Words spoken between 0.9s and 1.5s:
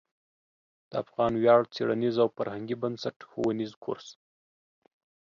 افغان